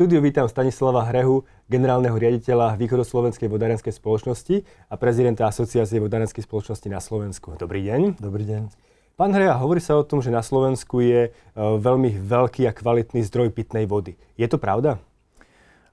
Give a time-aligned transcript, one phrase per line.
[0.00, 7.04] štúdiu vítam Stanislava Hrehu, generálneho riaditeľa Východoslovenskej vodárenskej spoločnosti a prezidenta Asociácie vodárenskej spoločnosti na
[7.04, 7.52] Slovensku.
[7.60, 8.16] Dobrý deň.
[8.16, 8.72] Dobrý deň.
[9.20, 13.20] Pán Hreja, hovorí sa o tom, že na Slovensku je e, veľmi veľký a kvalitný
[13.28, 14.16] zdroj pitnej vody.
[14.40, 15.04] Je to pravda?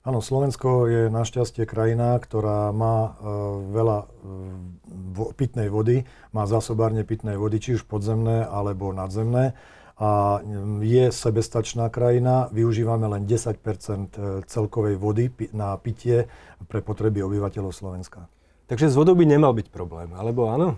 [0.08, 3.36] Áno, Slovensko je našťastie krajina, ktorá má e,
[3.76, 9.52] veľa e, pitnej vody, má zásobárne pitnej vody, či už podzemné alebo nadzemné
[9.98, 10.42] a
[10.86, 12.54] je sebestačná krajina.
[12.54, 14.06] Využívame len 10 e,
[14.46, 16.30] celkovej vody na pitie
[16.70, 18.30] pre potreby obyvateľov Slovenska.
[18.70, 20.78] Takže s vodou by nemal byť problém, alebo áno?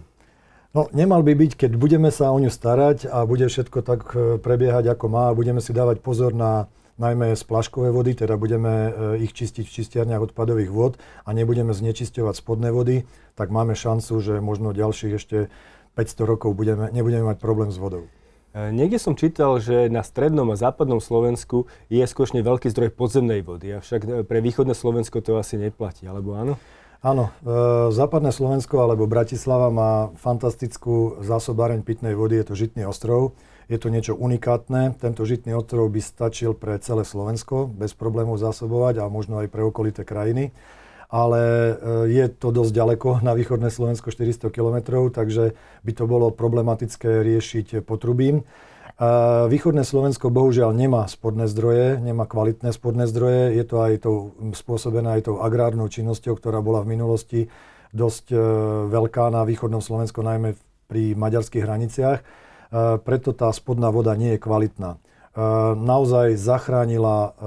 [0.72, 4.40] No, nemal by byť, keď budeme sa o ňu starať a bude všetko tak e,
[4.40, 8.92] prebiehať, ako má a budeme si dávať pozor na najmä splaškové vody, teda budeme e,
[9.26, 14.44] ich čistiť v čistiarniach odpadových vod a nebudeme znečisťovať spodné vody, tak máme šancu, že
[14.44, 15.38] možno ďalších ešte
[15.96, 18.06] 500 rokov budeme, nebudeme mať problém s vodou.
[18.50, 23.46] E, niekde som čítal, že na strednom a západnom Slovensku je skutočne veľký zdroj podzemnej
[23.46, 26.58] vody, avšak e, pre východné Slovensko to asi neplatí, alebo áno?
[27.00, 33.38] Áno, e, západné Slovensko alebo Bratislava má fantastickú zásobáreň pitnej vody, je to Žitný ostrov.
[33.70, 34.98] Je to niečo unikátne.
[34.98, 39.62] Tento Žitný ostrov by stačil pre celé Slovensko bez problémov zásobovať a možno aj pre
[39.62, 40.50] okolité krajiny
[41.10, 41.74] ale e,
[42.14, 47.84] je to dosť ďaleko na východné Slovensko, 400 km, takže by to bolo problematické riešiť
[47.84, 48.46] potrubím.
[49.48, 53.56] Východné Slovensko bohužiaľ nemá spodné zdroje, nemá kvalitné spodné zdroje.
[53.56, 57.42] Je to aj tou, spôsobené aj tou agrárnou činnosťou, ktorá bola v minulosti
[57.96, 58.38] dosť e,
[58.92, 60.60] veľká na východnom Slovensku, najmä
[60.92, 62.20] pri maďarských hraniciach.
[62.20, 62.24] E,
[63.00, 65.00] preto tá spodná voda nie je kvalitná.
[65.80, 67.38] Naozaj zachránila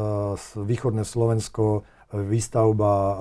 [0.57, 3.17] východné Slovensko výstavba e,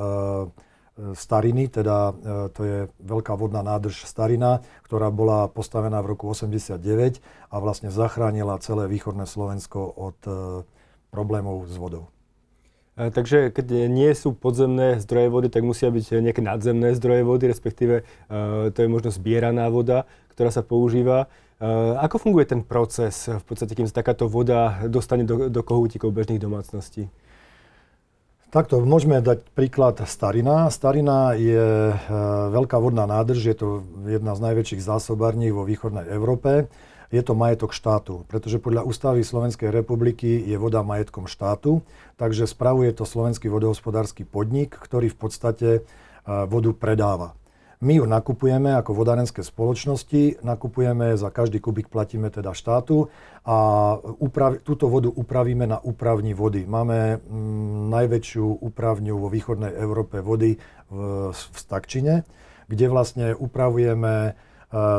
[1.15, 2.13] Stariny, teda e,
[2.51, 8.59] to je veľká vodná nádrž Starina, ktorá bola postavená v roku 89 a vlastne zachránila
[8.59, 10.31] celé východné Slovensko od e,
[11.09, 12.11] problémov s vodou.
[12.91, 18.03] Takže keď nie sú podzemné zdroje vody, tak musia byť nejaké nadzemné zdroje vody, respektíve
[18.67, 21.31] to je možno zbieraná voda, ktorá sa používa.
[22.03, 26.43] Ako funguje ten proces, v podstate, kým sa takáto voda dostane do, do kohútikov bežných
[26.43, 27.07] domácností?
[28.51, 30.67] Takto môžeme dať príklad Starina.
[30.67, 31.95] Starina je e,
[32.51, 33.67] veľká vodná nádrž, je to
[34.03, 36.67] jedna z najväčších zásobární vo východnej Európe.
[37.15, 41.79] Je to majetok štátu, pretože podľa ústavy Slovenskej republiky je voda majetkom štátu,
[42.19, 45.81] takže spravuje to Slovenský vodohospodársky podnik, ktorý v podstate e,
[46.27, 47.31] vodu predáva.
[47.81, 53.09] My ju nakupujeme ako vodárenské spoločnosti, nakupujeme za každý kubik platíme teda štátu
[53.41, 53.57] a
[54.21, 56.69] uprav, túto vodu upravíme na úpravni vody.
[56.69, 60.61] Máme mm, najväčšiu úpravňu vo východnej Európe vody
[60.93, 60.97] v,
[61.33, 62.21] v Stakčine,
[62.69, 64.31] kde vlastne upravujeme e,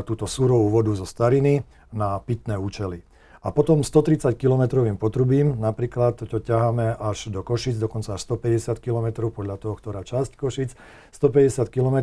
[0.02, 1.62] túto surovú vodu zo stariny
[1.94, 3.06] na pitné účely.
[3.46, 9.30] A potom 130 km potrubím, napríklad to ťaháme až do Košic, dokonca až 150 km,
[9.30, 10.74] podľa toho, ktorá časť Košic,
[11.14, 11.98] 150 km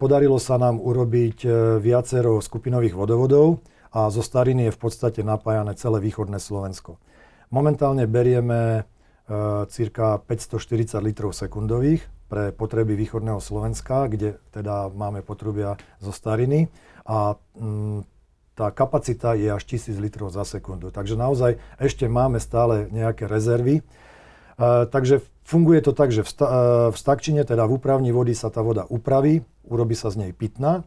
[0.00, 3.60] Podarilo sa nám urobiť e, viacero skupinových vodovodov
[3.92, 6.96] a zo Stariny je v podstate napájane celé východné Slovensko.
[7.52, 8.82] Momentálne berieme e,
[9.68, 12.00] cirka 540 litrov sekundových
[12.32, 16.72] pre potreby východného Slovenska, kde teda máme potrubia zo Stariny
[17.04, 18.08] a mm,
[18.56, 20.88] tá kapacita je až 1000 litrov za sekundu.
[20.88, 23.84] Takže naozaj ešte máme stále nejaké rezervy.
[23.84, 23.84] E,
[24.88, 26.60] takže Funguje to tak, že v, sta, e,
[26.94, 30.86] v stakčine, teda v úpravni vody sa tá voda upraví, urobí sa z nej pitná.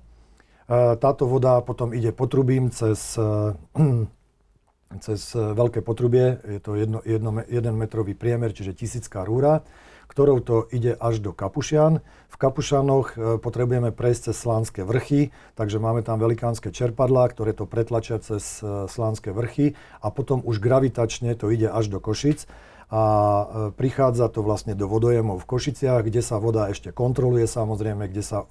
[0.65, 3.51] E, táto voda potom ide potrubím cez, e,
[5.05, 9.67] cez veľké potrubie, je to jedno, jedno, jeden metrový priemer, čiže tisícká rúra,
[10.07, 11.99] ktorou to ide až do Kapušian.
[12.31, 18.23] V Kapušanoch potrebujeme prejsť cez Slánske vrchy, takže máme tam velikánske čerpadlá, ktoré to pretlačia
[18.23, 22.47] cez Slánske vrchy a potom už gravitačne to ide až do Košic
[22.89, 28.09] a e, prichádza to vlastne do vodojemov v Košiciach, kde sa voda ešte kontroluje samozrejme,
[28.09, 28.47] kde sa e,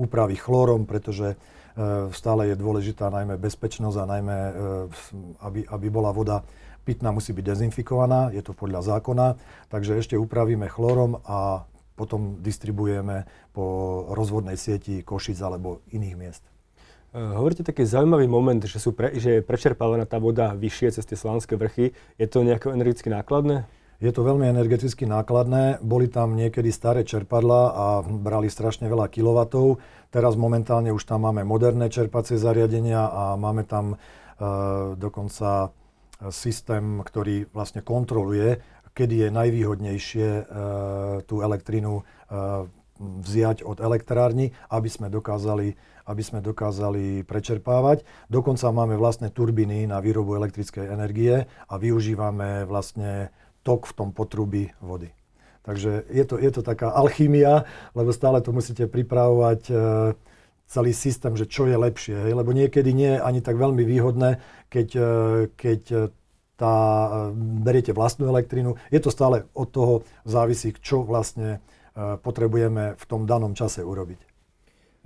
[0.00, 1.36] upraví chlórom, pretože e,
[2.12, 4.52] stále je dôležitá najmä bezpečnosť a najmä, e,
[5.44, 6.44] aby, aby bola voda
[6.88, 9.36] pitná, musí byť dezinfikovaná, je to podľa zákona,
[9.68, 13.64] takže ešte upravíme chlórom a potom distribuujeme po
[14.14, 16.42] rozvodnej sieti Košic alebo iných miest.
[17.18, 21.02] Eh, hovoríte taký zaujímavý moment, že, sú pre, že je prečerpávaná tá voda vyššie cez
[21.02, 21.90] tie slánske vrchy.
[22.14, 23.66] Je to nejako energeticky nákladné?
[23.98, 25.82] Je to veľmi energeticky nákladné.
[25.82, 29.82] Boli tam niekedy staré čerpadla a brali strašne veľa kilovatov.
[30.14, 33.98] Teraz momentálne už tam máme moderné čerpacie zariadenia a máme tam
[34.38, 35.74] e, dokonca
[36.30, 38.62] systém, ktorý vlastne kontroluje,
[38.94, 40.42] kedy je najvýhodnejšie e,
[41.26, 42.02] tú elektrínu e,
[42.98, 45.74] vziať od elektrárny, aby sme dokázali
[46.08, 48.08] aby sme dokázali prečerpávať.
[48.32, 53.28] Dokonca máme vlastné turbíny na výrobu elektrickej energie a využívame vlastne
[53.60, 55.12] tok v tom potrubí vody.
[55.68, 59.72] Takže je to, je to taká alchymia, lebo stále to musíte pripravovať e,
[60.64, 62.32] celý systém, že čo je lepšie.
[62.32, 64.40] Lebo niekedy nie je ani tak veľmi výhodné,
[64.72, 65.10] keď, e,
[65.52, 65.80] keď
[66.56, 68.80] tá, e, beriete vlastnú elektrínu.
[68.88, 69.94] Je to stále od toho
[70.24, 71.60] závisí, čo vlastne
[71.98, 74.27] potrebujeme v tom danom čase urobiť.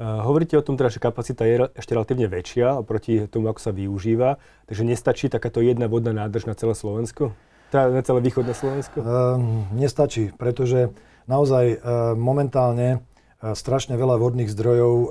[0.01, 4.41] Hovoríte o tom teda, že kapacita je ešte relatívne väčšia oproti tomu, ako sa využíva.
[4.65, 7.37] Takže nestačí takáto jedna vodná nádrž na celé Slovensko?
[7.69, 9.05] Teda na celé východné Slovensko?
[9.05, 10.93] Um, nestačí, pretože
[11.29, 13.12] naozaj uh, momentálne uh,
[13.43, 15.11] strašne veľa vodných zdrojov, uh,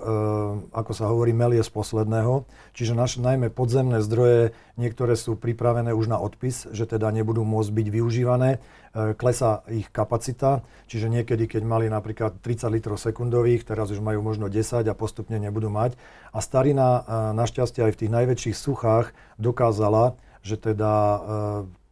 [0.72, 2.48] ako sa hovorí, melie z posledného.
[2.72, 7.72] Čiže naše najmä podzemné zdroje, niektoré sú pripravené už na odpis, že teda nebudú môcť
[7.76, 8.64] byť využívané.
[8.92, 14.52] Klesá ich kapacita, čiže niekedy, keď mali napríklad 30 litrov sekundových, teraz už majú možno
[14.52, 15.96] 10 a postupne nebudú mať.
[16.36, 20.92] A starina našťastie aj v tých najväčších suchách dokázala, že teda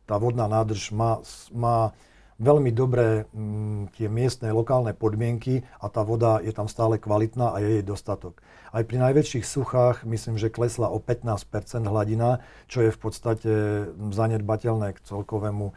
[0.03, 1.23] tá vodná nádrž má,
[1.55, 1.95] má
[2.39, 7.51] veľmi dobré m, mm, tie miestne lokálne podmienky a tá voda je tam stále kvalitná
[7.53, 8.39] a je jej dostatok.
[8.71, 12.39] Aj pri najväčších suchách myslím, že klesla o 15% hladina,
[12.71, 13.51] čo je v podstate
[13.93, 15.73] zanedbateľné k celkovému e,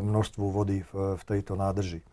[0.00, 2.06] množstvu vody v, v tejto nádrži.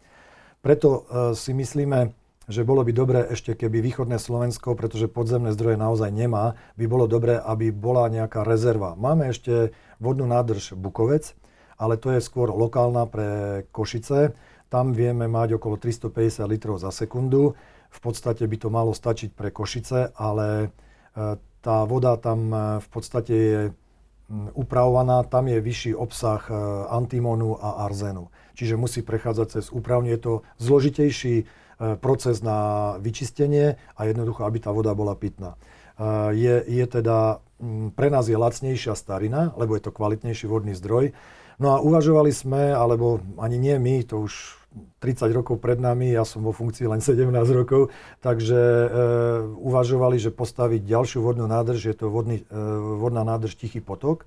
[0.65, 1.01] Preto e,
[1.37, 2.15] si myslíme,
[2.49, 7.05] že bolo by dobré ešte, keby východné Slovensko, pretože podzemné zdroje naozaj nemá, by bolo
[7.05, 8.97] dobré, aby bola nejaká rezerva.
[8.97, 11.37] Máme ešte vodnú nádrž Bukovec,
[11.81, 13.29] ale to je skôr lokálna pre
[13.73, 14.37] Košice.
[14.69, 17.57] Tam vieme mať okolo 350 litrov za sekundu.
[17.91, 20.69] V podstate by to malo stačiť pre Košice, ale
[21.17, 21.35] e,
[21.65, 23.61] tá voda tam e, v podstate je
[24.55, 26.55] upravovaná, tam je vyšší obsah e,
[26.87, 28.29] antimonu a arzénu.
[28.53, 30.13] Čiže musí prechádzať cez úpravne.
[30.13, 31.49] Je to zložitejší
[31.97, 35.57] proces na vyčistenie a jednoducho, aby tá voda bola pitná.
[36.29, 37.41] Je, je teda,
[37.97, 41.09] pre nás je lacnejšia starina, lebo je to kvalitnejší vodný zdroj.
[41.61, 44.57] No a uvažovali sme, alebo ani nie my, to už
[44.97, 48.87] 30 rokov pred nami, ja som vo funkcii len 17 rokov, takže e,
[49.61, 52.57] uvažovali, že postaviť ďalšiu vodnú nádrž, je to vodný, e,
[52.97, 54.25] vodná nádrž Tichý potok,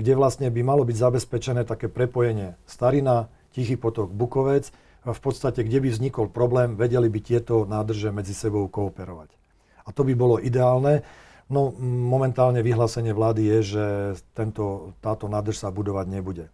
[0.00, 4.72] kde vlastne by malo byť zabezpečené také prepojenie Starina, Tichý potok, Bukovec,
[5.02, 9.34] v podstate, kde by vznikol problém, vedeli by tieto nádrže medzi sebou kooperovať.
[9.82, 11.02] A to by bolo ideálne.
[11.50, 13.84] No momentálne vyhlásenie vlády je, že
[14.32, 16.46] tento, táto nádrž sa budovať nebude.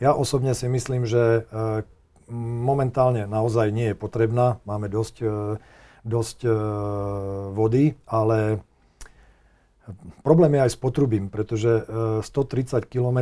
[0.00, 1.84] Ja osobne si myslím, že e,
[2.32, 4.56] momentálne naozaj nie je potrebná.
[4.64, 5.28] Máme dosť, e,
[6.08, 6.50] dosť e,
[7.52, 8.64] vody, ale
[10.24, 11.84] problém je aj s potrubím, pretože
[12.24, 13.18] 130 km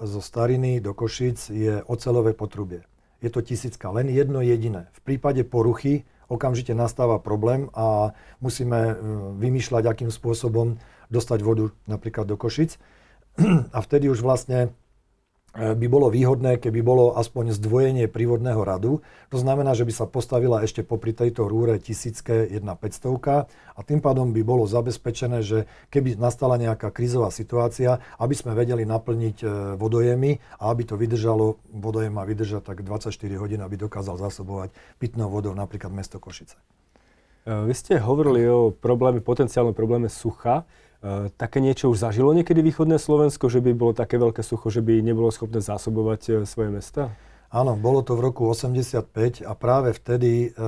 [0.00, 2.88] zo Stariny do Košic je ocelové potrubie.
[3.20, 4.88] Je to tisícka, len jedno jediné.
[4.96, 8.96] V prípade poruchy okamžite nastáva problém a musíme
[9.36, 10.80] vymýšľať, akým spôsobom
[11.12, 12.80] dostať vodu napríklad do Košic.
[13.76, 14.70] A vtedy už vlastne
[15.54, 19.06] by bolo výhodné, keby bolo aspoň zdvojenie prívodného radu.
[19.30, 24.02] To znamená, že by sa postavila ešte popri tejto rúre tisícke jedna 500 a tým
[24.02, 29.46] pádom by bolo zabezpečené, že keby nastala nejaká krízová situácia, aby sme vedeli naplniť e,
[29.78, 35.30] vodojemy a aby to vydržalo, vodojem má vydržať tak 24 hodín, aby dokázal zásobovať pitnou
[35.30, 36.58] vodou napríklad mesto Košice.
[36.58, 40.66] E, vy ste hovorili o probléme, potenciálnom probléme sucha.
[41.04, 44.80] E, také niečo už zažilo niekedy východné Slovensko, že by bolo také veľké sucho, že
[44.80, 47.12] by nebolo schopné zásobovať e, svoje mesta?
[47.54, 50.58] Áno, bolo to v roku 85 a práve vtedy e,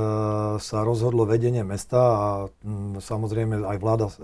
[0.60, 2.26] sa rozhodlo vedenie mesta a
[2.62, 4.14] m, samozrejme aj vláda e,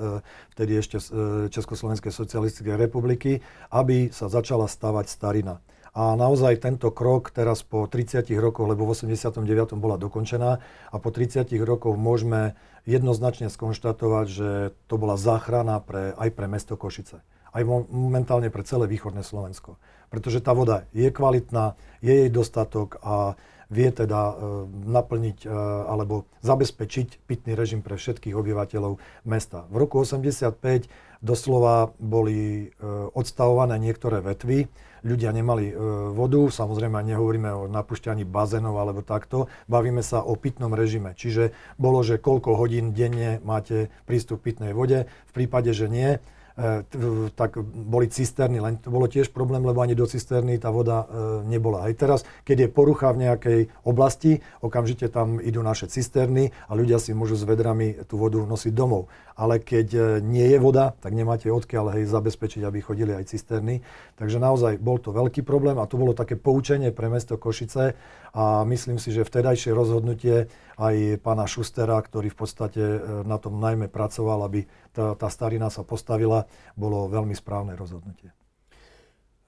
[0.55, 1.05] vtedy ešte e,
[1.51, 3.43] Československej socialistickej republiky,
[3.73, 5.59] aby sa začala stavať starina.
[5.93, 9.75] A naozaj tento krok teraz po 30 rokoch, lebo v 89.
[9.77, 10.51] bola dokončená
[10.89, 14.51] a po 30 rokoch môžeme jednoznačne skonštatovať, že
[14.91, 17.23] to bola záchrana pre, aj pre mesto Košice.
[17.53, 19.77] Aj momentálne pre celé východné Slovensko.
[20.09, 23.37] Pretože tá voda je kvalitná, je jej dostatok a
[23.73, 24.35] vie teda e,
[24.69, 25.49] naplniť e,
[25.89, 29.65] alebo zabezpečiť pitný režim pre všetkých obyvateľov mesta.
[29.73, 30.89] V roku 85
[31.23, 34.67] doslova boli e, odstavované niektoré vetvy,
[35.07, 35.75] ľudia nemali e,
[36.11, 41.15] vodu, samozrejme nehovoríme o napušťaní bazénov alebo takto, bavíme sa o pitnom režime.
[41.15, 46.19] Čiže bolo, že koľko hodín denne máte prístup k pitnej vode, v prípade, že nie,
[46.53, 46.85] E,
[47.33, 51.09] tak boli cisterny, len to bolo tiež problém, lebo ani do cisterny tá voda
[51.49, 51.89] nebola.
[51.89, 57.01] Aj teraz, keď je porucha v nejakej oblasti, okamžite tam idú naše cisterny a ľudia
[57.01, 59.09] si môžu s vedrami tú vodu nosiť domov.
[59.39, 63.81] Ale keď e, nie je voda, tak nemáte odkiaľ hej, zabezpečiť, aby chodili aj cisterny.
[64.19, 67.97] Takže naozaj bol to veľký problém a to bolo také poučenie pre mesto Košice
[68.37, 72.83] a myslím si, že vtedajšie rozhodnutie aj pána Šustera, ktorý v podstate
[73.25, 78.42] na tom najmä pracoval, aby tá, tá starina sa postavila, bolo veľmi správne rozhodnutie.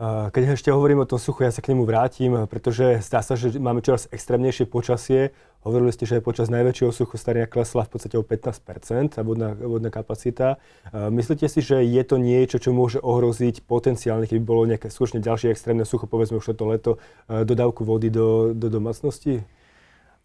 [0.03, 3.55] Keď ešte hovorím o tom suchu, ja sa k nemu vrátim, pretože zdá sa, že
[3.63, 5.31] máme čoraz extrémnejšie počasie.
[5.63, 9.95] Hovorili ste, že počas najväčšieho suchu starina klesla v podstate o 15 tá vodná, vodná
[9.95, 10.59] kapacita.
[10.91, 15.55] Myslíte si, že je to niečo, čo môže ohroziť potenciálne, keby bolo nejaké skutočne ďalšie
[15.55, 16.91] extrémne sucho, povedzme už toto leto,
[17.31, 19.47] dodávku vody do, do domácnosti?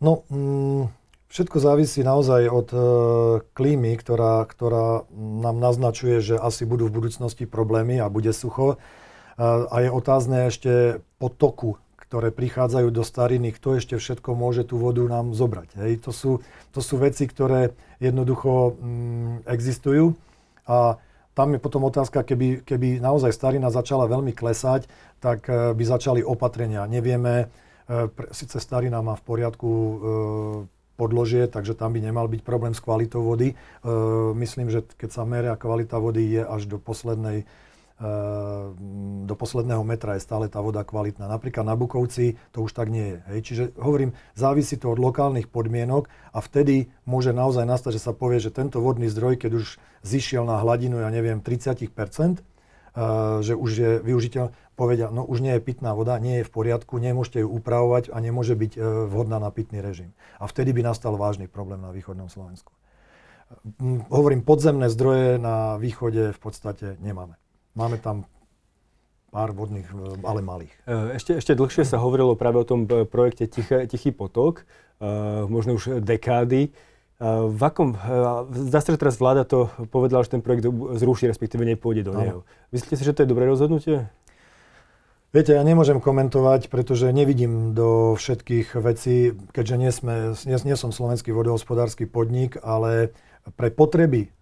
[0.02, 0.90] No, mm,
[1.30, 2.80] všetko závisí naozaj od e,
[3.54, 8.82] klímy, ktorá, ktorá nám naznačuje, že asi budú v budúcnosti problémy a bude sucho.
[9.40, 15.00] A je otázne ešte potoku, ktoré prichádzajú do stariny, kto ešte všetko môže tú vodu
[15.08, 15.80] nám zobrať.
[15.80, 15.92] Hej.
[16.04, 16.32] To, sú,
[16.76, 17.72] to sú veci, ktoré
[18.04, 20.20] jednoducho mm, existujú
[20.68, 21.00] a
[21.40, 24.92] tam je potom otázka, keby, keby naozaj starina začala veľmi klesať,
[25.24, 26.84] tak e, by začali opatrenia.
[26.84, 27.48] Nevieme,
[27.88, 29.96] e, síce starina má v poriadku e,
[31.00, 33.56] podložie, takže tam by nemal byť problém s kvalitou vody.
[34.36, 37.48] Myslím, že keď sa meria kvalita vody je až do poslednej
[39.28, 41.28] do posledného metra je stále tá voda kvalitná.
[41.28, 43.20] Napríklad na Bukovci to už tak nie je.
[43.28, 43.40] Hej.
[43.44, 48.40] Čiže hovorím, závisí to od lokálnych podmienok a vtedy môže naozaj nastať, že sa povie,
[48.40, 49.66] že tento vodný zdroj, keď už
[50.08, 55.44] zišiel na hladinu, ja neviem, 30%, uh, ehm, že už je využiteľ, povedia, no už
[55.44, 59.12] nie je pitná voda, nie je v poriadku, nemôžete ju upravovať a nemôže byť uh,
[59.12, 60.16] vhodná na pitný režim.
[60.40, 62.72] A vtedy by nastal vážny problém na východnom Slovensku.
[64.08, 67.36] Hovorím, podzemné zdroje na východe v podstate nemáme.
[67.80, 68.28] Máme tam
[69.32, 70.74] pár vodných, e, ale malých.
[70.84, 74.68] E, ešte, ešte dlhšie sa hovorilo práve o tom e, projekte Tiché, Tichý potok,
[75.48, 76.76] možno už dekády.
[77.24, 77.96] V akom,
[78.52, 80.68] zdá sa, že teraz vláda to povedala, že ten projekt
[81.00, 82.40] zruší, respektíve nepôjde do neho.
[82.76, 84.12] Myslíte si, že to je dobré rozhodnutie?
[85.32, 90.92] Viete, ja nemôžem komentovať, pretože nevidím do všetkých vecí, keďže nie, sme, nie, nie som
[90.92, 93.16] slovenský vodohospodársky podnik, ale
[93.56, 94.36] pre potreby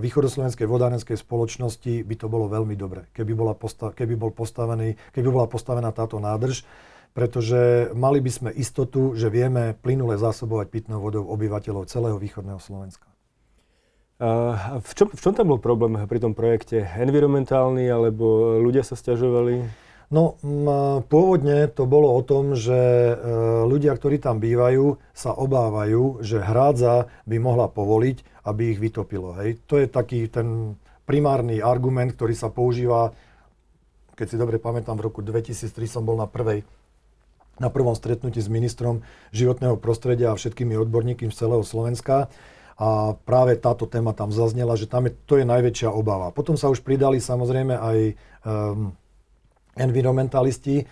[0.00, 5.28] východoslovenskej vodárenskej spoločnosti by to bolo veľmi dobre, keby, bola postav, keby, bol postavený, keby
[5.28, 6.64] bola postavená táto nádrž,
[7.12, 13.10] pretože mali by sme istotu, že vieme plynule zásobovať pitnou vodou obyvateľov celého východného Slovenska.
[14.20, 16.84] Uh, v, čom, v čom tam bol problém pri tom projekte?
[16.96, 19.64] Environmentálny, alebo ľudia sa stiažovali?
[20.10, 20.34] No,
[21.06, 23.14] pôvodne to bolo o tom, že e,
[23.62, 29.38] ľudia, ktorí tam bývajú, sa obávajú, že hrádza by mohla povoliť, aby ich vytopilo.
[29.38, 29.62] Hej.
[29.70, 30.74] To je taký ten
[31.06, 33.14] primárny argument, ktorý sa používa,
[34.18, 36.66] keď si dobre pamätám, v roku 2003 som bol na prvej
[37.60, 39.04] na prvom stretnutí s ministrom
[39.36, 42.32] životného prostredia a všetkými odborníkmi z celého Slovenska.
[42.80, 46.32] A práve táto téma tam zaznela, že tam je, to je najväčšia obava.
[46.32, 47.98] Potom sa už pridali samozrejme aj
[48.48, 48.96] um,
[49.80, 50.84] environmentalisti,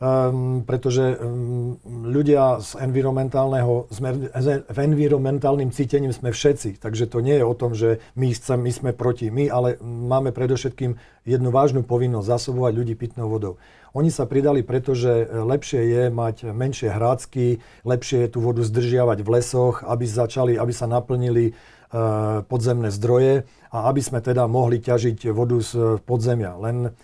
[0.00, 4.28] um, pretože um, ľudia z environmentálneho, sme,
[4.64, 8.72] v environmentálnym cítením sme všetci, takže to nie je o tom, že my, chcem, my
[8.72, 13.56] sme proti, my, ale máme predovšetkým jednu vážnu povinnosť zasobovať ľudí pitnou vodou.
[13.90, 19.28] Oni sa pridali, pretože lepšie je mať menšie hrácky, lepšie je tú vodu zdržiavať v
[19.34, 25.34] lesoch, aby, začali, aby sa naplnili uh, podzemné zdroje a aby sme teda mohli ťažiť
[25.34, 26.54] vodu z podzemia.
[26.62, 26.94] Len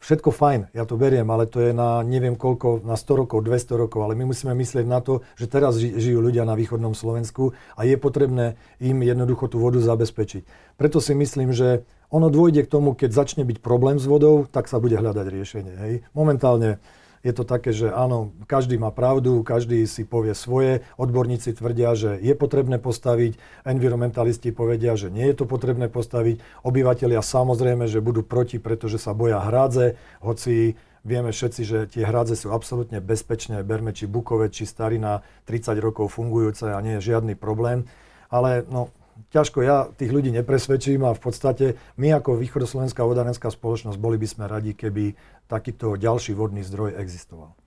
[0.00, 3.76] Všetko fajn, ja to beriem, ale to je na neviem koľko, na 100 rokov, 200
[3.76, 7.84] rokov, ale my musíme myslieť na to, že teraz žijú ľudia na východnom Slovensku a
[7.84, 10.74] je potrebné im jednoducho tú vodu zabezpečiť.
[10.80, 14.72] Preto si myslím, že ono dôjde k tomu, keď začne byť problém s vodou, tak
[14.72, 15.74] sa bude hľadať riešenie.
[15.84, 15.94] Hej.
[16.16, 16.80] Momentálne
[17.20, 22.16] je to také, že áno, každý má pravdu, každý si povie svoje, odborníci tvrdia, že
[22.16, 23.36] je potrebné postaviť,
[23.68, 29.12] environmentalisti povedia, že nie je to potrebné postaviť, obyvateľia samozrejme, že budú proti, pretože sa
[29.12, 34.68] boja hrádze, hoci Vieme všetci, že tie hrádze sú absolútne bezpečné, berme či Bukove, či
[34.68, 37.88] Starina, 30 rokov fungujúce a nie je žiadny problém.
[38.28, 38.92] Ale no,
[39.32, 44.28] ťažko ja tých ľudí nepresvedčím a v podstate my ako východoslovenská vodárenská spoločnosť boli by
[44.28, 45.16] sme radi, keby
[45.50, 47.58] takýto ďalší vodný zdroj existoval.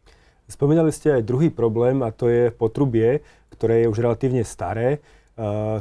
[0.48, 3.20] Spomínali ste aj druhý problém a to je potrubie,
[3.52, 5.04] ktoré je už relatívne staré.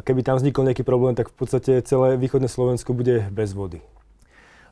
[0.02, 3.82] Keby tam vznikol nejaký problém, tak v podstate celé východné Slovensko bude bez vody.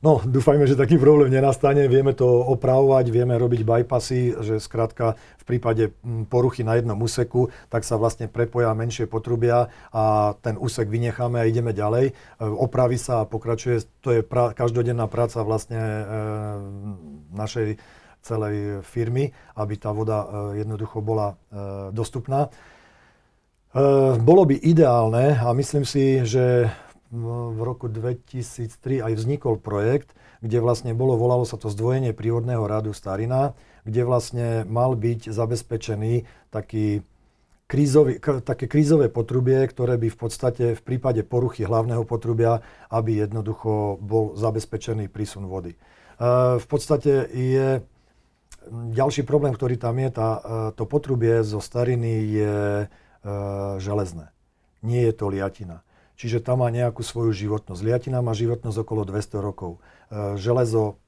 [0.01, 1.85] No, dúfajme, že taký problém nenastane.
[1.85, 5.93] Vieme to opravovať, vieme robiť bypassy, že skrátka v prípade
[6.33, 11.45] poruchy na jednom úseku, tak sa vlastne prepoja menšie potrubia a ten úsek vynecháme a
[11.45, 12.05] ideme ďalej.
[12.09, 13.85] E, opraví sa a pokračuje.
[14.01, 16.05] To je pra- každodenná práca vlastne e,
[17.33, 17.69] našej
[18.21, 20.29] celej firmy, aby tá voda e,
[20.61, 21.35] jednoducho bola e,
[21.97, 22.47] dostupná.
[22.47, 22.51] E,
[24.21, 26.69] bolo by ideálne a myslím si, že
[27.11, 32.95] v roku 2003 aj vznikol projekt, kde vlastne bolo, volalo sa to zdvojenie prírodného radu
[32.95, 36.23] Starina, kde vlastne mal byť zabezpečený
[36.55, 37.03] taký
[37.67, 42.63] krízový, také krízové potrubie, ktoré by v podstate v prípade poruchy hlavného potrubia,
[42.95, 45.75] aby jednoducho bol zabezpečený prísun vody.
[46.61, 47.81] V podstate je
[48.71, 50.31] ďalší problém, ktorý tam je, tá,
[50.77, 52.57] to potrubie zo stariny je
[53.81, 54.29] železné.
[54.85, 55.81] Nie je to liatina.
[56.21, 57.81] Čiže tam má nejakú svoju životnosť.
[57.81, 59.81] Liatina má životnosť okolo 200 rokov.
[60.37, 61.01] Železo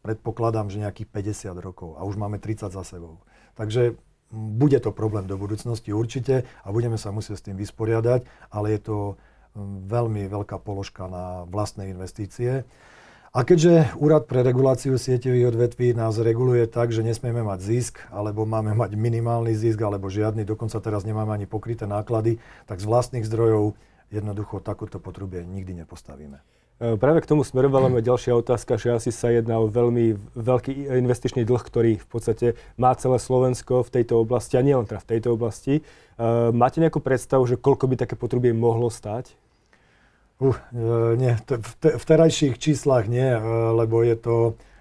[0.00, 3.20] predpokladám, že nejakých 50 rokov a už máme 30 za sebou.
[3.52, 4.00] Takže
[4.32, 8.80] bude to problém do budúcnosti určite a budeme sa musieť s tým vysporiadať, ale je
[8.80, 8.96] to
[9.92, 12.64] veľmi veľká položka na vlastné investície.
[13.32, 18.44] A keďže Úrad pre reguláciu sieťových odvetví nás reguluje tak, že nesmieme mať zisk, alebo
[18.44, 22.36] máme mať minimálny zisk, alebo žiadny, dokonca teraz nemáme ani pokryté náklady,
[22.68, 23.72] tak z vlastných zdrojov
[24.12, 26.44] jednoducho takúto potrubie nikdy nepostavíme.
[26.76, 30.92] E, práve k tomu smerovala moja ďalšia otázka, že asi sa jedná o veľmi veľký
[30.92, 32.46] investičný dlh, ktorý v podstate
[32.76, 35.80] má celé Slovensko v tejto oblasti, a nielen teda v tejto oblasti.
[35.80, 35.82] E,
[36.52, 39.32] máte nejakú predstavu, že koľko by také potrubie mohlo stať?
[40.40, 40.56] Uh,
[41.18, 43.36] nie, v, te, v terajších číslach nie,
[43.72, 44.36] lebo je to,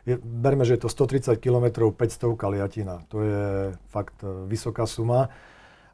[0.06, 3.04] je, berme, že je to 130 km 500 kaliatina.
[3.12, 3.44] To je
[3.92, 5.30] fakt vysoká suma.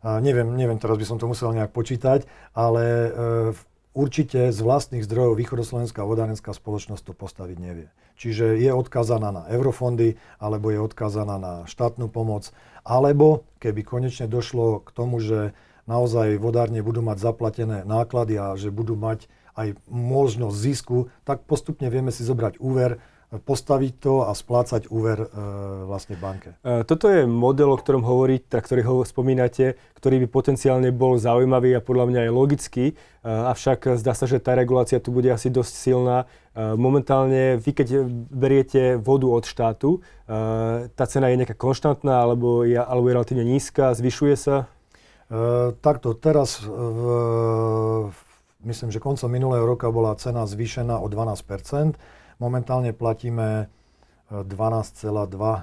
[0.05, 3.11] A neviem, neviem, teraz by som to musel nejak počítať, ale
[3.51, 3.59] v
[3.97, 7.89] určite z vlastných zdrojov Východoslovenská vodárenská spoločnosť to postaviť nevie.
[8.21, 12.53] Čiže je odkázaná na eurofondy, alebo je odkázaná na štátnu pomoc,
[12.85, 15.57] alebo keby konečne došlo k tomu, že
[15.89, 19.25] naozaj vodárne budú mať zaplatené náklady a že budú mať
[19.57, 25.27] aj možnosť zisku, tak postupne vieme si zobrať úver, postaviť to a splácať úver e,
[25.83, 26.55] vlastne banke.
[26.63, 31.75] E, toto je model, o ktorom hovoríte, ktorý ho spomínate, ktorý by potenciálne bol zaujímavý
[31.75, 35.51] a podľa mňa aj logický, e, avšak zdá sa, že tá regulácia tu bude asi
[35.51, 36.23] dosť silná.
[36.23, 37.87] E, momentálne vy, keď
[38.31, 43.43] beriete vodu od štátu, e, tá cena je nejaká konštantná alebo je, alebo je relatívne
[43.43, 44.71] nízka, zvyšuje sa?
[45.27, 48.15] E, takto, teraz v,
[48.67, 51.95] myslím, že koncom minulého roka bola cena zvýšená o 12%
[52.37, 53.65] Momentálne platíme
[54.29, 55.61] 12,2 e, e,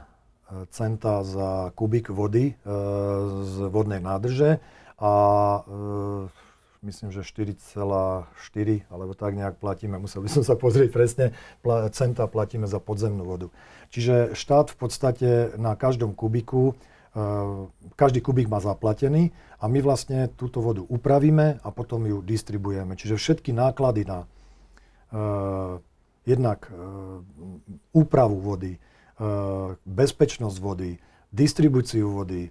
[0.75, 2.55] centa za kubik vody e,
[3.47, 4.59] z vodnej nádrže
[4.99, 5.13] a
[6.83, 11.27] myslím, že 4,4 alebo tak nejak platíme, musel by som sa pozrieť presne,
[11.91, 13.51] centa platíme za podzemnú vodu.
[13.91, 16.79] Čiže štát v podstate na každom kubiku,
[17.95, 19.31] každý kubík má zaplatený
[19.63, 22.99] a my vlastne túto vodu upravíme a potom ju distribujeme.
[22.99, 24.27] Čiže všetky náklady na
[26.25, 26.75] jednak e,
[27.95, 28.79] úpravu vody, e,
[29.79, 30.99] bezpečnosť vody,
[31.31, 32.51] distribúciu vody,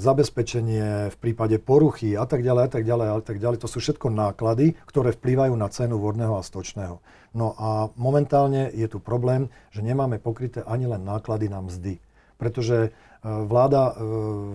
[0.00, 3.58] zabezpečenie v prípade poruchy a tak ďalej a tak ďalej a tak ďalej.
[3.60, 7.04] To sú všetko náklady, ktoré vplývajú na cenu vodného a stočného.
[7.36, 12.00] No a momentálne je tu problém, že nemáme pokryté ani len náklady na mzdy.
[12.40, 13.96] Pretože vláda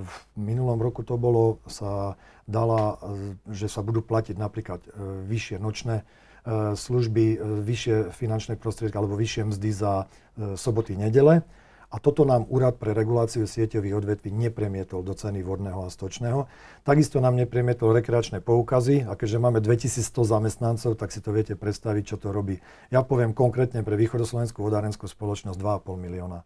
[0.02, 2.18] v minulom roku to bolo, sa
[2.50, 2.98] dala,
[3.50, 4.82] že sa budú platiť napríklad
[5.30, 6.02] vyššie nočné
[6.46, 10.06] E, služby, e, vyššie finančné prostriedky alebo vyššie mzdy za
[10.38, 11.42] e, soboty, nedele.
[11.90, 16.46] A toto nám Úrad pre reguláciu sieťových odvetví nepremietol do ceny vodného a stočného.
[16.86, 22.04] Takisto nám nepremietol rekreačné poukazy a keďže máme 2100 zamestnancov, tak si to viete predstaviť,
[22.14, 22.62] čo to robí.
[22.94, 26.46] Ja poviem konkrétne pre Východoslovenskú vodárenskú spoločnosť 2,5 milióna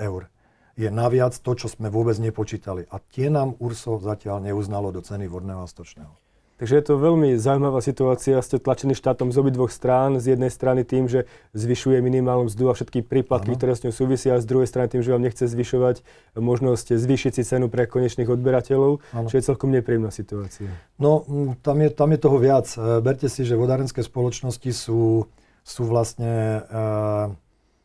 [0.00, 0.33] eur.
[0.74, 2.86] Je naviac to, čo sme vôbec nepočítali.
[2.90, 6.14] A tie nám URSO zatiaľ neuznalo do ceny vodného a stočného.
[6.54, 8.38] Takže je to veľmi zaujímavá situácia.
[8.38, 10.22] Ste tlačení štátom z obidvoch strán.
[10.22, 14.38] Z jednej strany tým, že zvyšuje minimálnu mzdu a všetky príplatky, ktoré s ňou súvisia,
[14.38, 16.06] a z druhej strany tým, že vám nechce zvyšovať
[16.38, 19.26] možnosť zvýšiť si cenu pre konečných odberateľov, ano.
[19.26, 20.70] čo je celkom nepríjemná situácia.
[20.94, 21.26] No,
[21.66, 22.70] tam je, tam je toho viac.
[22.78, 25.26] E, berte si, že vodárenské spoločnosti sú,
[25.66, 27.43] sú vlastne e,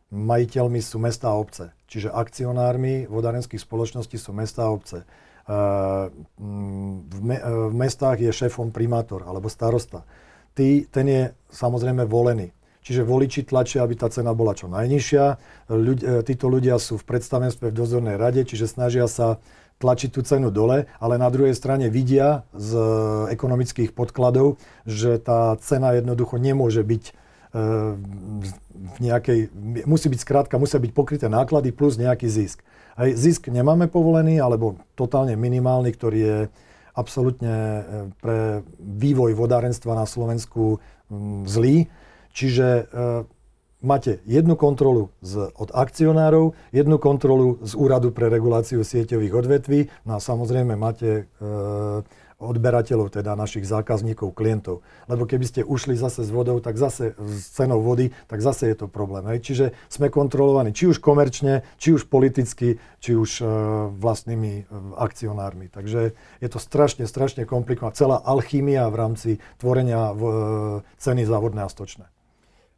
[0.10, 1.74] majiteľmi sú mesta a obce.
[1.90, 5.06] Čiže akcionármi vodárenských spoločností sú mesta a obce
[7.10, 10.06] v, me, v mestách je šéfom primátor alebo starosta.
[10.54, 12.54] Tý, ten je samozrejme volený.
[12.80, 15.26] Čiže voliči tlačia, aby tá cena bola čo najnižšia.
[15.70, 19.38] Ľudí, e, títo ľudia sú v predstavenstve v dozornej rade, čiže snažia sa
[19.80, 22.76] tlačiť tú cenu dole, ale na druhej strane vidia z
[23.32, 27.04] ekonomických podkladov, že tá cena jednoducho nemôže byť
[27.50, 29.50] v nejakej,
[29.90, 32.62] musí byť skrátka, musia byť pokryté náklady plus nejaký zisk.
[33.00, 36.38] Hej, zisk nemáme povolený, alebo totálne minimálny, ktorý je
[36.94, 37.82] absolútne e,
[38.20, 40.84] pre vývoj vodárenstva na Slovensku
[41.48, 41.88] zlý.
[42.36, 42.84] Čiže e,
[43.82, 50.16] máte jednu kontrolu z, od akcionárov, jednu kontrolu z Úradu pre reguláciu sieťových odvetví, no
[50.16, 51.48] a samozrejme máte e,
[52.40, 54.80] odberateľov, teda našich zákazníkov, klientov.
[55.12, 58.76] Lebo keby ste ušli zase s vodou, tak zase s cenou vody, tak zase je
[58.80, 59.28] to problém.
[59.28, 59.40] Hej.
[59.44, 63.46] Čiže sme kontrolovaní či už komerčne, či už politicky, či už e,
[64.00, 64.64] vlastnými e,
[64.96, 65.68] akcionármi.
[65.68, 67.96] Takže je to strašne, strašne komplikované.
[67.96, 70.34] Celá alchýmia v rámci tvorenia v, e,
[70.96, 72.08] ceny za vodné a stočné.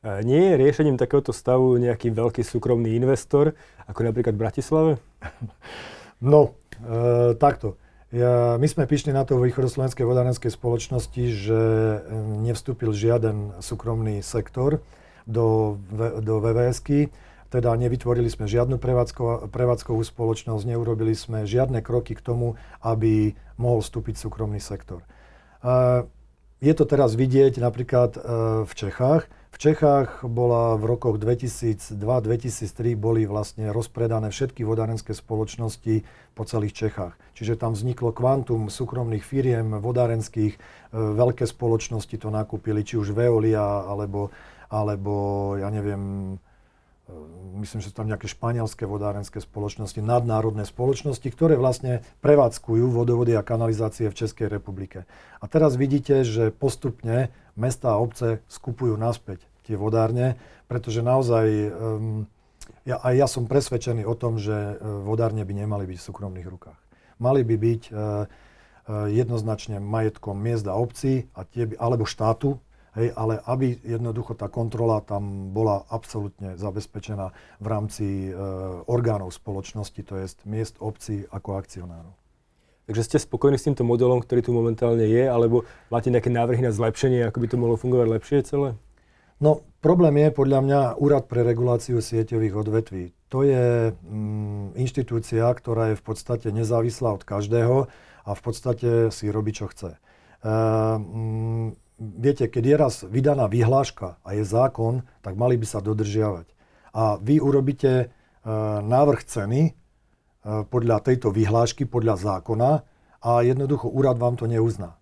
[0.01, 3.53] Nie je riešením takéhoto stavu nejaký veľký súkromný investor,
[3.85, 4.91] ako napríklad v Bratislave?
[6.21, 7.81] No, e, takto.
[8.13, 11.97] Ja, my sme pišli na to v východoslovenskej vodárenskej spoločnosti, že e,
[12.45, 14.85] nevstúpil žiaden súkromný sektor
[15.25, 15.81] do,
[16.21, 17.09] do VVSky,
[17.49, 22.53] teda nevytvorili sme žiadnu prevádzko, prevádzkovú spoločnosť, neurobili sme žiadne kroky k tomu,
[22.85, 25.01] aby mohol vstúpiť súkromný sektor.
[25.65, 26.05] E,
[26.61, 28.19] je to teraz vidieť napríklad e,
[28.61, 29.25] v Čechách.
[29.51, 37.13] V Čechách bola v rokoch 2002-2003 boli vlastne rozpredané všetky vodárenské spoločnosti po celých Čechách.
[37.35, 40.59] Čiže tam vzniklo kvantum súkromných firiem vodárenských, e,
[40.95, 44.31] veľké spoločnosti to nakúpili, či už Veolia, alebo,
[44.71, 45.13] alebo
[45.59, 46.35] ja neviem,
[47.61, 53.45] myslím, že sú tam nejaké španielské vodárenské spoločnosti, nadnárodné spoločnosti, ktoré vlastne prevádzkujú vodovody a
[53.45, 55.05] kanalizácie v Českej republike.
[55.39, 62.25] A teraz vidíte, že postupne mesta a obce skupujú naspäť tie vodárne, pretože naozaj um,
[62.87, 66.49] ja, aj ja som presvedčený o tom, že e, vodárne by nemali byť v súkromných
[66.49, 66.79] rukách.
[67.21, 68.25] Mali by byť uh,
[69.13, 72.57] jednoznačne majetkom miest a obcí a tie by, alebo štátu,
[72.95, 80.01] hej, ale aby jednoducho tá kontrola tam bola absolútne zabezpečená v rámci uh, orgánov spoločnosti,
[80.03, 82.13] to je miest obcí ako akcionárov.
[82.91, 86.75] Takže ste spokojní s týmto modelom, ktorý tu momentálne je, alebo máte nejaké návrhy na
[86.75, 88.75] zlepšenie, ako by to mohlo fungovať lepšie celé?
[89.41, 93.03] No, problém je podľa mňa Úrad pre reguláciu sieťových odvetví.
[93.33, 97.89] To je mm, inštitúcia, ktorá je v podstate nezávislá od každého
[98.21, 99.97] a v podstate si robí, čo chce.
[99.97, 99.99] E,
[101.01, 101.50] mm,
[102.21, 106.45] viete, keď je raz vydaná vyhláška a je zákon, tak mali by sa dodržiavať.
[106.93, 108.05] A vy urobíte e,
[108.85, 109.73] návrh ceny,
[110.41, 112.71] E, podľa tejto vyhlášky, podľa zákona
[113.21, 114.97] a jednoducho úrad vám to neuzná.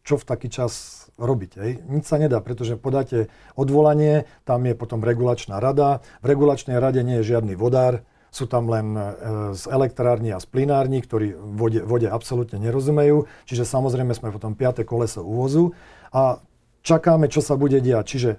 [0.00, 1.50] Čo v taký čas robiť?
[1.60, 1.72] Hej?
[1.84, 6.00] Nič sa nedá, pretože podáte odvolanie, tam je potom regulačná rada.
[6.24, 8.00] V regulačnej rade nie je žiadny vodár,
[8.32, 9.00] sú tam len e,
[9.52, 13.28] z elektrárni a z plinárni, ktorí vode, vode absolútne nerozumejú.
[13.44, 15.76] Čiže samozrejme sme potom piaté koleso úvozu
[16.08, 16.40] a
[16.88, 18.04] čakáme, čo sa bude diať.
[18.08, 18.38] Čiže e,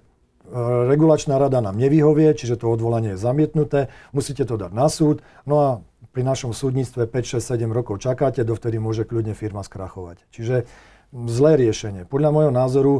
[0.89, 5.55] regulačná rada nám nevyhovie, čiže to odvolanie je zamietnuté, musíte to dať na súd, no
[5.61, 5.69] a
[6.09, 10.25] pri našom súdnictve 5, 6, 7 rokov čakáte, dovtedy môže kľudne firma skrachovať.
[10.33, 10.65] Čiže
[11.13, 12.09] zlé riešenie.
[12.09, 12.93] Podľa môjho názoru,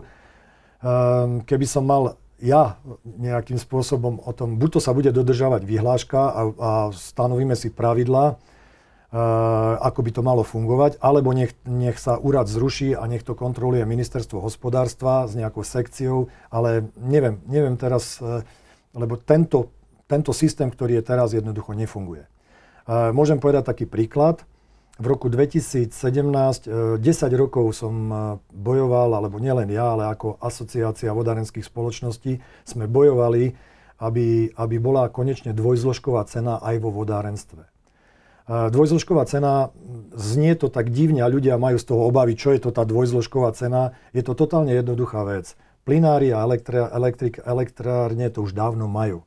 [0.86, 6.22] ehm, keby som mal ja nejakým spôsobom o tom, buď to sa bude dodržavať vyhláška
[6.22, 8.59] a, a stanovíme si pravidla, Uh,
[9.10, 13.82] ako by to malo fungovať, alebo nech, nech sa úrad zruší a nech to kontroluje
[13.82, 18.46] ministerstvo hospodárstva s nejakou sekciou, ale neviem, neviem teraz, uh,
[18.94, 19.74] lebo tento,
[20.06, 22.26] tento systém, ktorý je teraz, jednoducho nefunguje.
[22.90, 24.42] Môžem povedať taký príklad.
[24.98, 27.94] V roku 2017, 10 e, rokov som
[28.52, 33.54] bojoval, alebo nielen ja, ale ako asociácia vodárenských spoločností, sme bojovali,
[34.02, 37.79] aby, aby bola konečne dvojzložková cena aj vo vodárenstve.
[38.50, 39.70] Dvojzložková cena,
[40.18, 43.54] znie to tak divne a ľudia majú z toho obavy, čo je to tá dvojzložková
[43.54, 43.94] cena.
[44.10, 45.54] Je to totálne jednoduchá vec.
[45.86, 49.22] Plinári a elektrik, elektrárne to už dávno majú.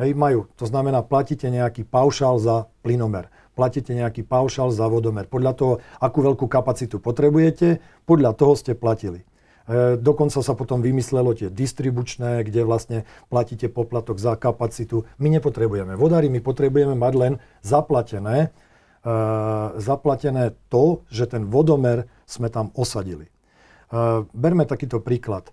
[0.00, 0.48] Hej, majú.
[0.56, 3.28] To znamená, platíte nejaký paušál za plynomer.
[3.52, 5.28] Platíte nejaký paušál za vodomer.
[5.28, 9.28] Podľa toho, akú veľkú kapacitu potrebujete, podľa toho ste platili.
[9.64, 12.98] E, dokonca sa potom vymyslelo tie distribučné, kde vlastne
[13.32, 15.08] platíte poplatok za kapacitu.
[15.16, 17.32] My nepotrebujeme vodári, my potrebujeme mať len
[17.64, 18.52] zaplatené,
[19.00, 19.08] e,
[19.80, 23.28] zaplatené to, že ten vodomer sme tam osadili.
[23.28, 23.32] E,
[24.36, 25.48] berme takýto príklad.
[25.48, 25.52] E,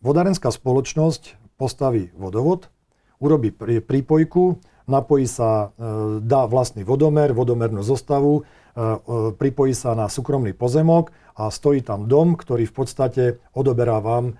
[0.00, 2.72] vodárenská spoločnosť postaví vodovod,
[3.20, 3.52] urobí
[3.84, 4.56] prípojku,
[4.90, 8.96] napojí sa, e, dá vlastný vodomer, vodomernú zostavu, e, e,
[9.38, 13.22] pripojí sa na súkromný pozemok a stojí tam dom, ktorý v podstate
[13.54, 14.34] odoberá vám,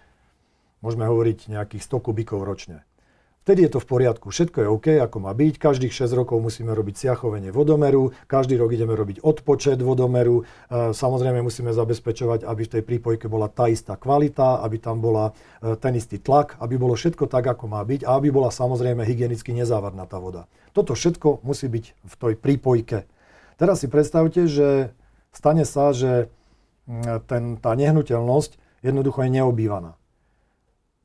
[0.82, 2.82] môžeme hovoriť, nejakých 100 kubíkov ročne.
[3.40, 5.56] Vtedy je to v poriadku, všetko je OK, ako má byť.
[5.56, 10.44] Každých 6 rokov musíme robiť siachovenie vodomeru, každý rok ideme robiť odpočet vodomeru.
[10.44, 15.32] E, samozrejme musíme zabezpečovať, aby v tej prípojke bola tá istá kvalita, aby tam bola
[15.64, 19.08] e, ten istý tlak, aby bolo všetko tak, ako má byť a aby bola samozrejme
[19.08, 20.44] hygienicky nezávadná tá voda.
[20.76, 23.08] Toto všetko musí byť v tej prípojke.
[23.56, 24.92] Teraz si predstavte, že
[25.32, 26.28] stane sa, že
[27.24, 29.99] ten, tá nehnuteľnosť jednoducho je neobývaná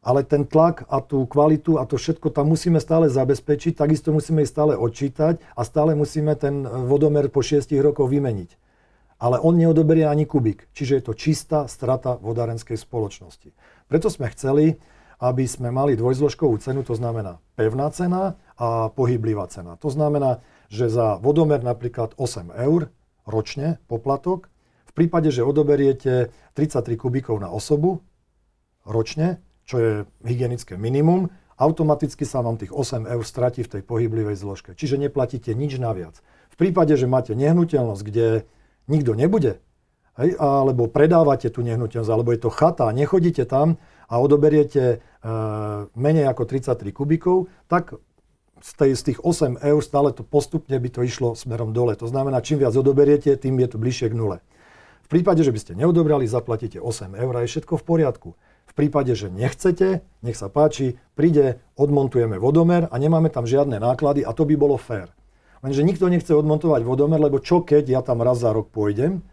[0.05, 4.45] ale ten tlak a tú kvalitu a to všetko tam musíme stále zabezpečiť, takisto musíme
[4.45, 8.61] ich stále odčítať a stále musíme ten vodomer po 6 rokoch vymeniť.
[9.17, 13.49] Ale on neodoberie ani kubik, čiže je to čistá strata vodárenskej spoločnosti.
[13.89, 14.77] Preto sme chceli,
[15.17, 19.79] aby sme mali dvojzložkovú cenu, to znamená pevná cena a pohyblivá cena.
[19.81, 22.93] To znamená, že za vodomer napríklad 8 eur
[23.25, 24.53] ročne poplatok,
[24.85, 28.05] v prípade, že odoberiete 33 kubíkov na osobu
[28.85, 34.37] ročne, čo je hygienické minimum, automaticky sa vám tých 8 eur stratí v tej pohyblivej
[34.37, 34.71] zložke.
[34.77, 36.19] Čiže neplatíte nič naviac.
[36.53, 38.47] V prípade, že máte nehnuteľnosť, kde
[38.87, 39.59] nikto nebude,
[40.19, 44.97] hej, alebo predávate tú nehnuteľnosť, alebo je to chata nechodíte tam a odoberiete e,
[45.97, 47.97] menej ako 33 kubikov, tak
[48.61, 51.93] z, tej, z tých 8 eur stále to postupne by to išlo smerom dole.
[51.99, 54.37] To znamená, čím viac odoberiete, tým je to bližšie k nule.
[55.05, 58.29] V prípade, že by ste neodobrali, zaplatíte 8 eur a je všetko v poriadku.
[58.75, 64.35] Prípade, že nechcete, nech sa páči, príde, odmontujeme vodomer a nemáme tam žiadne náklady a
[64.35, 65.15] to by bolo fér.
[65.63, 69.23] Lenže nikto nechce odmontovať vodomer, lebo čo keď ja tam raz za rok pôjdem,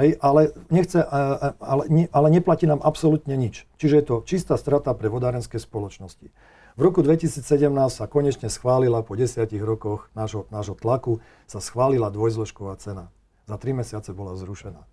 [0.00, 3.68] hej, ale, nechce, ale, ne, ale neplatí nám absolútne nič.
[3.76, 6.32] Čiže je to čistá strata pre vodárenské spoločnosti.
[6.78, 7.44] V roku 2017
[7.92, 13.12] sa konečne schválila, po desiatich rokoch nášho, nášho tlaku, sa schválila dvojzložková cena.
[13.44, 14.86] Za tri mesiace bola zrušená.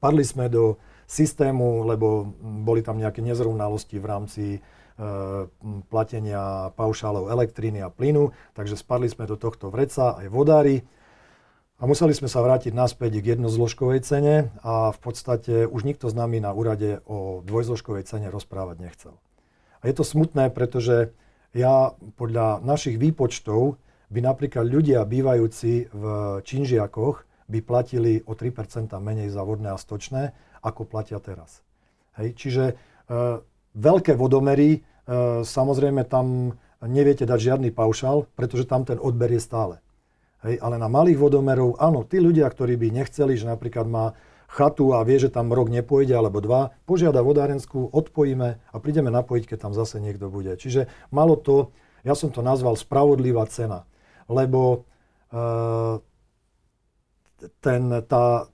[0.00, 4.44] Padli sme do systému, lebo boli tam nejaké nezrovnalosti v rámci
[5.00, 5.48] Eh,
[5.88, 10.84] platenia paušálov elektriny a plynu, takže spadli sme do tohto vreca aj vodári
[11.80, 16.20] a museli sme sa vrátiť naspäť k jednozložkovej cene a v podstate už nikto z
[16.20, 19.16] nami na úrade o dvojzložkovej cene rozprávať nechcel.
[19.80, 21.16] A je to smutné, pretože
[21.56, 23.80] ja podľa našich výpočtov
[24.12, 26.04] by napríklad ľudia bývajúci v
[26.44, 31.64] Činžiakoch by platili o 3% menej za vodné a stočné, ako platia teraz.
[32.16, 32.74] Hej, čiže e,
[33.74, 39.82] veľké vodomery E, samozrejme tam neviete dať žiadny paušál, pretože tam ten odber je stále.
[40.46, 44.16] Hej, ale na malých vodomerov, áno, tí ľudia, ktorí by nechceli, že napríklad má
[44.48, 49.44] chatu a vie, že tam rok nepôjde alebo dva, požiada vodárenskú, odpojíme a prídeme napojiť,
[49.52, 50.56] keď tam zase niekto bude.
[50.56, 51.74] Čiže malo to,
[52.06, 53.84] ja som to nazval spravodlivá cena,
[54.26, 54.88] lebo
[55.30, 56.02] uh,
[57.62, 58.50] ten, tá,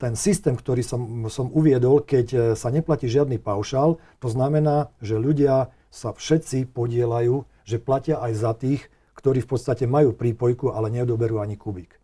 [0.00, 5.68] ten systém, ktorý som, som uviedol, keď sa neplatí žiadny paušál, to znamená, že ľudia
[5.92, 11.40] sa všetci podielajú, že platia aj za tých, ktorí v podstate majú prípojku, ale neodoberú
[11.40, 11.96] ani kubík.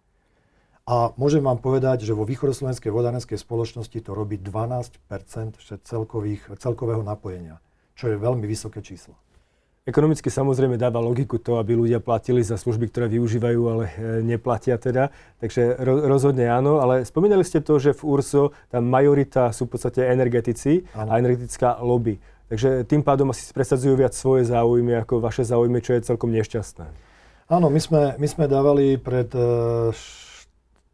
[0.83, 4.99] A môžem vám povedať, že vo východoslovenskej vodárenskej spoločnosti to robí 12
[5.87, 7.63] celkových, celkového napojenia,
[7.95, 9.15] čo je veľmi vysoké číslo.
[9.83, 14.79] Ekonomicky samozrejme dáva logiku to, aby ľudia platili za služby, ktoré využívajú, ale e, neplatia
[14.79, 15.11] teda.
[15.43, 19.75] Takže ro- rozhodne áno, ale spomínali ste to, že v URSO tam majorita sú v
[19.75, 21.11] podstate energetici ano.
[21.11, 22.23] a energetická lobby.
[22.47, 26.87] Takže tým pádom asi presadzujú viac svoje záujmy ako vaše záujmy, čo je celkom nešťastné.
[27.51, 29.91] Áno, my sme, my sme dávali pred uh,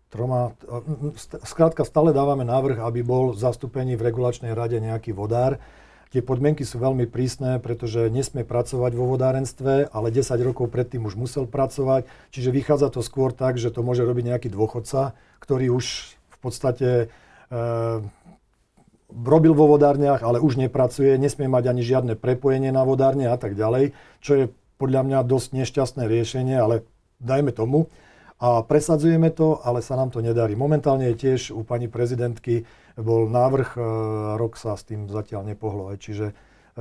[0.08, 1.12] troma, uh,
[1.44, 5.60] skrátka stále dávame návrh, aby bol zastúpený v regulačnej rade nejaký vodár.
[6.08, 11.20] Tie podmienky sú veľmi prísne, pretože nesmie pracovať vo vodárenstve, ale 10 rokov predtým už
[11.20, 12.08] musel pracovať.
[12.32, 15.12] Čiže vychádza to skôr tak, že to môže robiť nejaký dôchodca,
[15.44, 16.88] ktorý už v podstate
[17.52, 18.00] uh,
[19.12, 23.56] robil vo vodárniach, ale už nepracuje, nesmie mať ani žiadne prepojenie na vodárne a tak
[23.56, 24.44] ďalej, čo je
[24.76, 26.86] podľa mňa dosť nešťastné riešenie, ale
[27.18, 27.90] dajme tomu.
[28.38, 30.54] A presadzujeme to, ale sa nám to nedarí.
[30.54, 32.62] Momentálne je tiež u pani prezidentky
[32.94, 33.80] bol návrh, e,
[34.38, 35.90] rok sa s tým zatiaľ nepohlo.
[35.98, 36.34] Čiže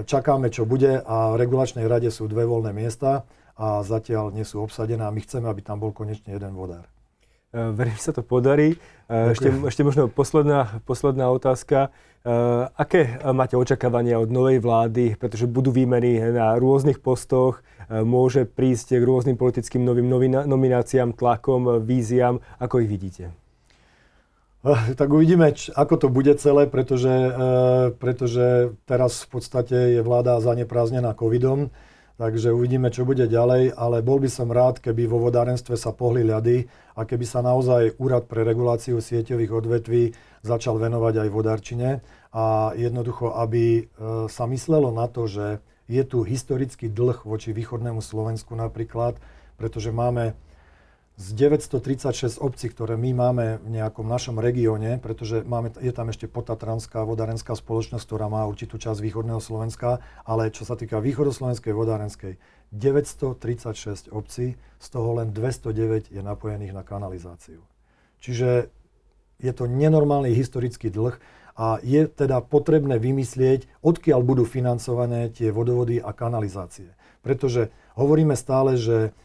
[0.06, 3.26] čakáme, čo bude a v regulačnej rade sú dve voľné miesta
[3.58, 6.86] a zatiaľ nie sú obsadené a my chceme, aby tam bol konečne jeden vodár.
[7.54, 8.76] E, verím, sa to podarí.
[9.08, 11.90] E, ešte, ešte možno posledná, posledná otázka.
[12.28, 19.00] Uh, aké máte očakávania od novej vlády, pretože budú výmeny na rôznych postoch, môže prísť
[19.00, 23.32] k rôznym politickým novým novina- nomináciám, tlakom, víziám, ako ich vidíte?
[25.00, 27.16] Tak uvidíme, ako to bude celé, pretože,
[27.96, 31.72] pretože teraz v podstate je vláda zaneprázdnená covidom.
[32.18, 36.26] Takže uvidíme, čo bude ďalej, ale bol by som rád, keby vo vodárenstve sa pohli
[36.26, 36.66] ľady
[36.98, 41.90] a keby sa naozaj Úrad pre reguláciu sieťových odvetví začal venovať aj vodárčine
[42.34, 43.82] a jednoducho, aby e,
[44.34, 49.22] sa myslelo na to, že je tu historický dlh voči východnému Slovensku napríklad,
[49.62, 50.34] pretože máme
[51.18, 56.30] z 936 obcí, ktoré my máme v nejakom našom regióne, pretože máme, je tam ešte
[56.30, 62.38] potatranská vodárenská spoločnosť, ktorá má určitú časť východného Slovenska, ale čo sa týka východoslovenskej vodárenskej,
[62.70, 67.66] 936 obcí, z toho len 209 je napojených na kanalizáciu.
[68.22, 68.70] Čiže
[69.42, 71.18] je to nenormálny historický dlh
[71.58, 76.94] a je teda potrebné vymyslieť, odkiaľ budú financované tie vodovody a kanalizácie.
[77.26, 79.18] Pretože hovoríme stále, že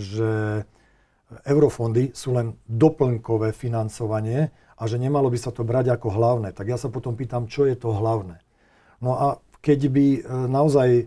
[0.00, 0.64] že
[1.44, 4.48] eurofondy sú len doplnkové financovanie
[4.78, 6.56] a že nemalo by sa to brať ako hlavné.
[6.56, 8.40] Tak ja sa potom pýtam, čo je to hlavné.
[9.04, 9.26] No a
[9.60, 11.04] keď by e, naozaj e,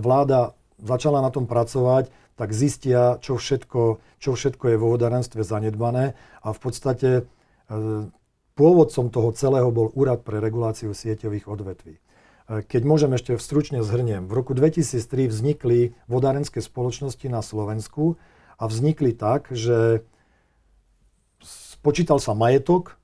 [0.00, 6.16] vláda začala na tom pracovať, tak zistia, čo všetko, čo všetko je vo vodárenstve zanedbané
[6.40, 7.22] a v podstate e,
[8.56, 11.96] pôvodcom toho celého bol Úrad pre reguláciu sieťových odvetví.
[12.50, 14.26] Keď môžem ešte stručne zhrniem.
[14.26, 18.18] V roku 2003 vznikli vodárenské spoločnosti na Slovensku
[18.58, 20.02] a vznikli tak, že
[21.38, 22.98] spočítal sa majetok,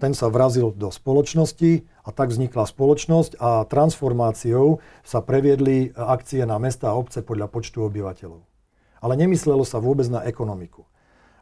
[0.00, 6.56] ten sa vrazil do spoločnosti a tak vznikla spoločnosť a transformáciou sa previedli akcie na
[6.56, 8.40] mesta a obce podľa počtu obyvateľov.
[9.04, 10.88] Ale nemyslelo sa vôbec na ekonomiku.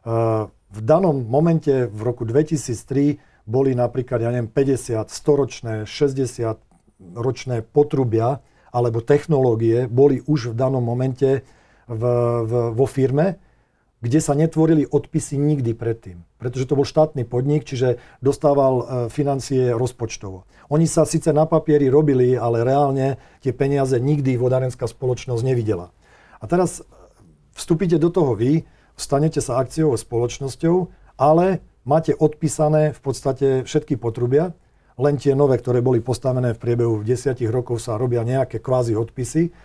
[0.03, 6.68] V danom momente v roku 2003 boli napríklad, ja neviem, 50, 100 ročné, 60
[6.99, 11.41] ročné potrubia alebo technológie boli už v danom momente
[11.89, 12.03] v,
[12.45, 13.41] v, vo firme,
[13.99, 16.23] kde sa netvorili odpisy nikdy predtým.
[16.39, 20.47] Pretože to bol štátny podnik, čiže dostával e, financie rozpočtovo.
[20.71, 25.91] Oni sa síce na papieri robili, ale reálne tie peniaze nikdy vodárenská spoločnosť nevidela.
[26.39, 26.79] A teraz
[27.57, 28.63] vstúpite do toho vy,
[28.95, 30.75] stanete sa akciovou spoločnosťou,
[31.19, 34.55] ale máte odpísané v podstate všetky potrubia,
[34.99, 39.55] len tie nové, ktoré boli postavené v priebehu 10 rokov sa robia nejaké kvázi odpisy.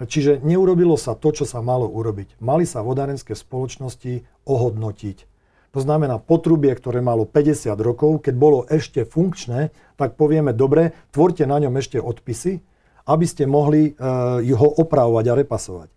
[0.00, 2.40] Čiže neurobilo sa to, čo sa malo urobiť.
[2.40, 5.30] Mali sa vodárenské spoločnosti ohodnotiť.
[5.70, 11.46] To znamená, potrubie, ktoré malo 50 rokov, keď bolo ešte funkčné, tak povieme, dobre, tvorte
[11.46, 12.58] na ňom ešte odpisy,
[13.06, 15.88] aby ste mohli uh, ho opravovať a repasovať.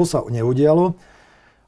[0.00, 0.96] To sa neudialo.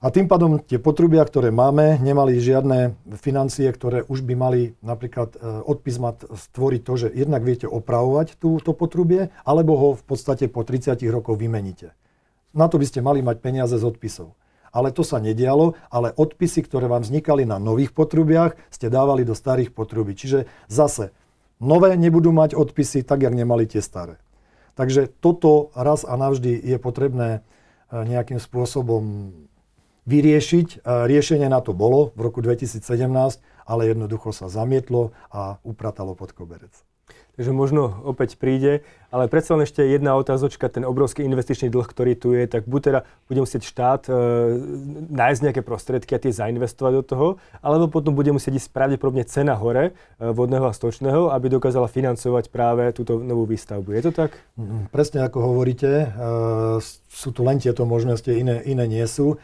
[0.00, 5.36] A tým pádom tie potrubia, ktoré máme, nemali žiadne financie, ktoré už by mali napríklad
[5.36, 10.48] e, od písma stvoriť to, že jednak viete opravovať túto potrubie, alebo ho v podstate
[10.48, 11.92] po 30 rokov vymeníte.
[12.56, 14.32] Na to by ste mali mať peniaze z odpisov.
[14.72, 19.36] Ale to sa nedialo, ale odpisy, ktoré vám vznikali na nových potrubiach, ste dávali do
[19.36, 20.16] starých potrubí.
[20.16, 21.12] Čiže zase,
[21.60, 24.16] nové nebudú mať odpisy tak, jak nemali tie staré.
[24.80, 27.40] Takže toto raz a navždy je potrebné e,
[27.92, 29.28] nejakým spôsobom
[30.06, 30.84] vyriešiť.
[30.84, 32.84] Riešenie na to bolo v roku 2017,
[33.66, 36.72] ale jednoducho sa zamietlo a upratalo pod koberec.
[37.40, 42.12] Takže možno opäť príde, ale predsa len ešte jedna otázočka, ten obrovský investičný dlh, ktorý
[42.12, 43.00] tu je, tak buď teda
[43.32, 44.12] bude musieť štát e,
[45.08, 47.26] nájsť nejaké prostriedky a tie zainvestovať do toho,
[47.64, 52.52] alebo potom bude musieť ísť pravdepodobne cena hore e, vodného a stočného, aby dokázala financovať
[52.52, 53.88] práve túto novú výstavbu.
[53.88, 54.36] Je to tak?
[54.60, 56.06] Mm, presne ako hovoríte, e,
[57.08, 59.40] sú tu len tieto možnosti, iné, iné nie sú.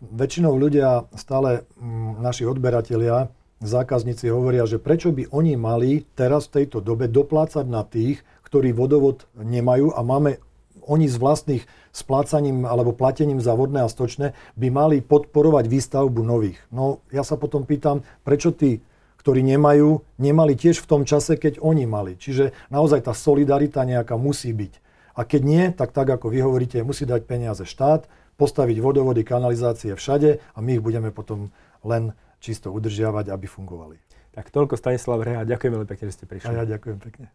[0.00, 3.32] Väčšinou ľudia, stále m, naši odberatelia,
[3.64, 8.76] zákazníci hovoria, že prečo by oni mali teraz v tejto dobe doplácať na tých, ktorí
[8.76, 10.44] vodovod nemajú a máme
[10.84, 16.58] oni s vlastných splácaním alebo platením za vodné a stočné by mali podporovať výstavbu nových.
[16.68, 18.84] No ja sa potom pýtam, prečo tí,
[19.20, 22.16] ktorí nemajú, nemali tiež v tom čase, keď oni mali.
[22.16, 24.72] Čiže naozaj tá solidarita nejaká musí byť.
[25.16, 28.08] A keď nie, tak tak ako vy hovoríte, musí dať peniaze štát,
[28.40, 31.52] postaviť vodovody, kanalizácie všade a my ich budeme potom
[31.84, 34.00] len čisto udržiavať, aby fungovali.
[34.32, 36.48] Tak toľko Stanislav Reha, ďakujem veľmi pekne, že ste prišli.
[36.48, 37.28] A ja ďakujem pekne.